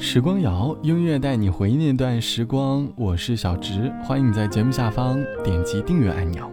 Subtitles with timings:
[0.00, 2.88] 时光谣，音乐带你回忆那段时光。
[2.96, 6.48] 我是小直，欢迎你在节目下方点击订阅按钮。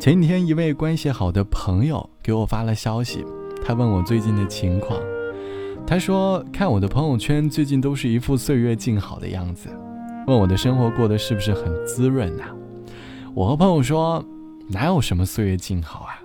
[0.00, 3.22] 前几天，一位关系好的朋友给我发了消息，
[3.62, 4.98] 他问我最近的情况。
[5.86, 9.68] 他说看我的朋友圈，最近都是一副岁月静好的样子，
[10.26, 12.44] 问我的生活过得是不是很滋润呐？
[13.34, 14.24] 我和朋友说，
[14.70, 16.16] 哪有什么岁月静好啊？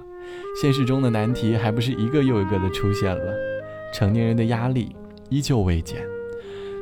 [0.62, 3.34] 现实中的难题还不是一个又一个的出现了，
[3.94, 4.96] 成年人的压力
[5.30, 6.02] 依旧未减。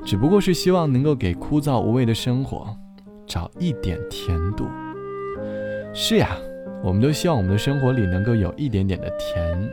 [0.03, 2.75] 只不过是希望能够给枯燥无味的生活
[3.25, 4.65] 找一点甜度。
[5.93, 6.35] 是呀，
[6.83, 9.69] 我们都希望我们的生活里能够有一点点的甜，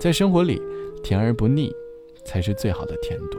[0.00, 0.60] 在生活里
[1.02, 1.72] 甜而不腻
[2.24, 3.38] 才是最好的甜度。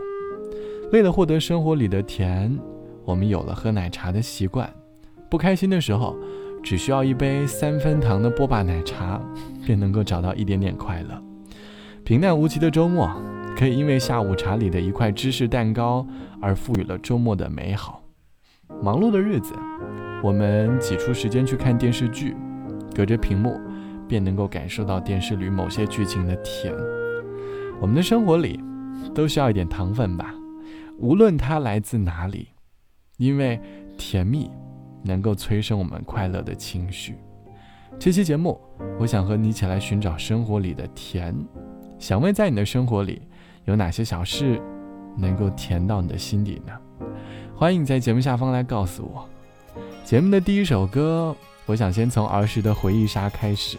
[0.91, 2.57] 为了获得生活里的甜，
[3.05, 4.71] 我们有了喝奶茶的习惯。
[5.29, 6.15] 不开心的时候，
[6.62, 9.21] 只需要一杯三分糖的波霸奶茶，
[9.65, 11.21] 便能够找到一点点快乐。
[12.03, 13.09] 平淡无奇的周末。
[13.61, 16.03] 可以因为下午茶里的一块芝士蛋糕
[16.41, 18.01] 而赋予了周末的美好。
[18.81, 19.53] 忙碌的日子，
[20.23, 22.35] 我们挤出时间去看电视剧，
[22.95, 23.62] 隔着屏幕
[24.07, 26.73] 便能够感受到电视里某些剧情的甜。
[27.79, 28.59] 我们的生活里
[29.13, 30.34] 都需要一点糖分吧，
[30.98, 32.48] 无论它来自哪里，
[33.18, 33.62] 因为
[33.96, 34.49] 甜蜜
[35.03, 37.13] 能够催生我们快乐的情绪。
[37.99, 38.59] 这期节目，
[38.98, 41.35] 我想和你一起来寻找生活里的甜。
[41.99, 43.21] 想问，在你的生活里？
[43.65, 44.62] 有哪些小事
[45.17, 46.73] 能够甜到你的心底呢？
[47.55, 49.27] 欢迎你在节目下方来告诉我。
[50.03, 53.77] 节目的第一首歌，我想先从儿时的回忆杀开始。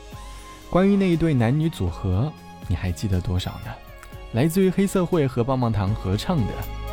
[0.70, 2.32] 关于那一对男女组合，
[2.68, 3.72] 你还记得多少呢？
[4.32, 6.44] 来自于黑涩会和棒棒糖合唱的《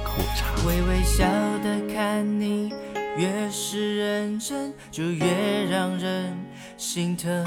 [0.03, 0.53] 苦茶》。
[0.67, 1.25] 微微笑
[1.63, 2.73] 的看你，
[3.15, 5.25] 越是认真，就越
[5.69, 6.37] 让人
[6.75, 7.45] 心疼。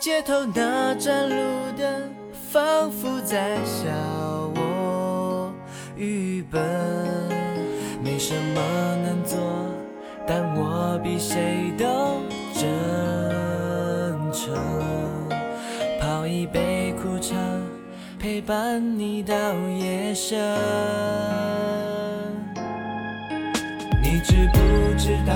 [0.00, 1.36] 街头那盏路
[1.76, 2.23] 灯。
[2.54, 3.90] 仿佛在笑
[4.54, 5.52] 我
[5.96, 6.62] 愚笨，
[8.00, 8.60] 没什么
[9.02, 9.40] 能做，
[10.24, 12.20] 但我比谁都
[12.54, 12.70] 真
[14.32, 14.54] 诚。
[16.00, 17.34] 泡一杯苦茶，
[18.20, 19.34] 陪伴你到
[19.76, 20.38] 夜深。
[24.00, 24.58] 你知不
[24.96, 25.34] 知道，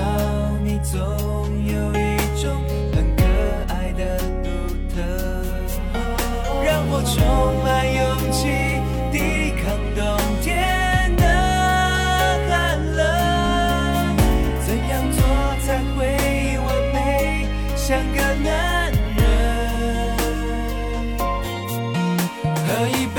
[22.69, 23.18] 可以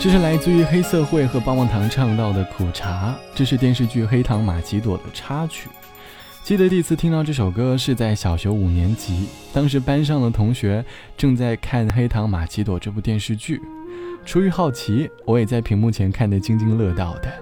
[0.00, 5.68] 这是来自于黑涩会和棒棒糖唱到的《苦茶》，这是电视剧《黑糖玛奇朵》的插曲。
[6.42, 10.84] 记得第一次听到这首歌是在小学五年级，当时班上的同学
[11.16, 13.62] 正在看《黑糖玛奇朵》这部电视剧，
[14.24, 17.32] 出于好奇，我也在屏幕前看得津津乐道的。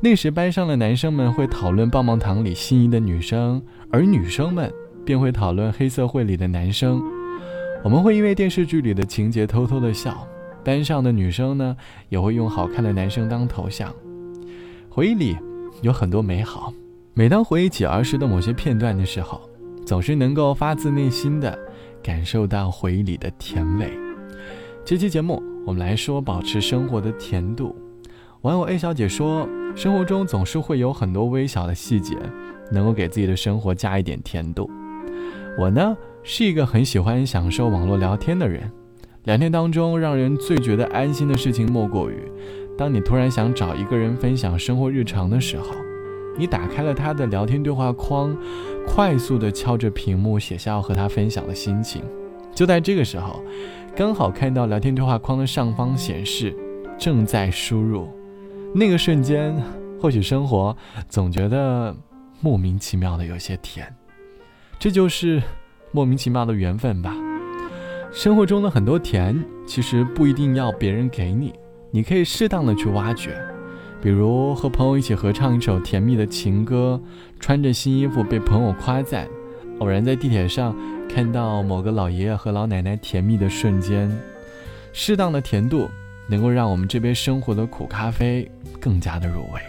[0.00, 3.60] 那时班上的男生们会讨论棒棒糖里心仪的女生，
[3.90, 4.72] 而女生们
[5.04, 7.02] 便会讨论黑涩会里的男生。
[7.84, 10.24] 我们会因为电视剧里的情节偷偷的笑，
[10.62, 11.76] 班上的女生呢
[12.08, 13.92] 也会用好看的男生当头像。
[14.88, 15.36] 回忆里
[15.80, 16.72] 有很多美好。
[17.12, 19.40] 每当回忆起儿时的某些片段的时候，
[19.84, 21.58] 总是能够发自内心的
[22.00, 23.90] 感受到回忆里的甜味。
[24.84, 27.74] 这期节目我们来说保持生活的甜度。
[28.42, 32.16] 网友 A 小姐说，生活中总是会有很多微小的细节，
[32.70, 34.70] 能够给自己的生活加一点甜度。
[35.58, 38.70] 我呢是一个很喜欢享受网络聊天的人，
[39.24, 42.16] 聊天当中让人最觉得安心的事情莫过于，
[42.76, 45.66] 当你突然想找一个人分享生活日常的时候。
[46.38, 48.34] 你打开了他的聊天对话框，
[48.86, 52.02] 快速的敲着屏幕写下要和他分享的心情。
[52.54, 53.44] 就在这个时候，
[53.94, 56.56] 刚好看到聊天对话框的上方显示
[56.98, 58.08] 正在输入。
[58.74, 59.54] 那个瞬间，
[60.00, 60.74] 或许生活
[61.06, 61.94] 总觉得
[62.40, 63.94] 莫名其妙的有些甜。
[64.82, 65.40] 这就是
[65.92, 67.14] 莫名其妙的缘分吧。
[68.12, 71.54] 生活中的很多甜，其实不一定要别人给你，
[71.92, 73.30] 你可以适当的去挖掘。
[74.02, 77.00] 比如和朋友一起合唱一首甜蜜的情歌，
[77.38, 79.28] 穿着新衣服被朋友夸赞，
[79.78, 80.76] 偶然在地铁上
[81.08, 84.10] 看到某个老爷爷和老奶奶甜蜜的瞬间，
[84.92, 85.88] 适当的甜度
[86.28, 88.50] 能够让我们这杯生活的苦咖啡
[88.80, 89.60] 更加的入味。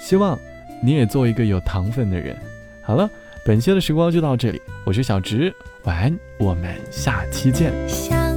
[0.00, 0.36] 希望
[0.82, 2.36] 你也做一个有糖分的人。
[2.82, 3.08] 好了，
[3.44, 5.54] 本期的时光就到这里我是小植
[5.84, 7.72] 晚安我们下期见。
[7.88, 8.36] 像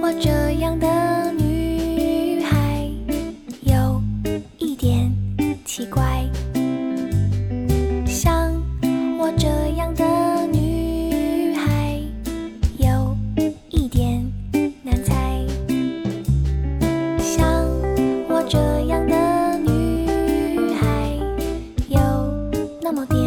[0.00, 0.30] 我这
[0.60, 2.88] 样的女孩
[3.62, 4.00] 有
[4.58, 5.12] 一点
[5.64, 6.24] 奇怪
[8.06, 8.52] 像
[9.18, 12.00] 我这样的女孩
[12.78, 13.16] 有
[13.70, 14.24] 一点
[14.82, 15.44] 难猜。
[17.20, 17.64] 像
[18.28, 21.16] 我这样的女孩
[21.88, 21.98] 有
[22.82, 23.25] 那么点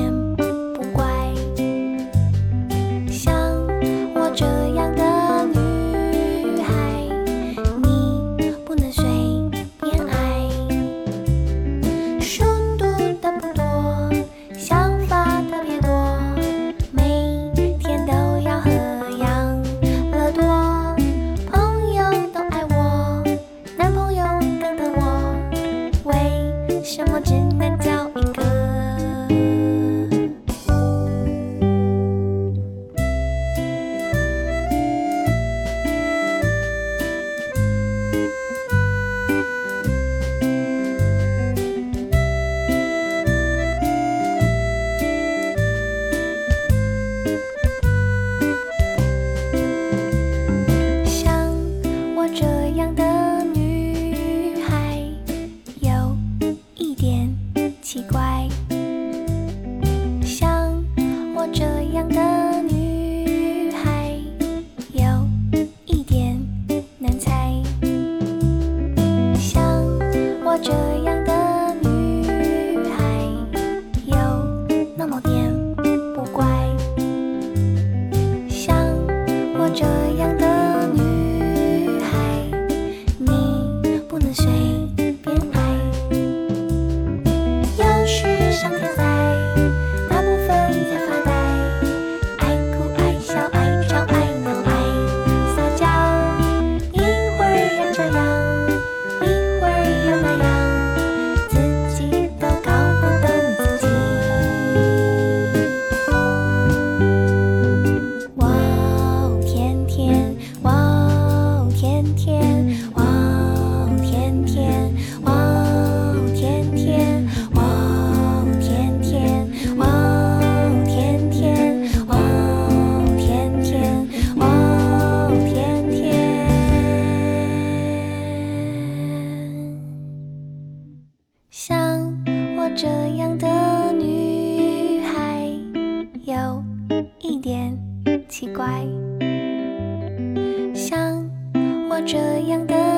[142.39, 142.88] 怎样的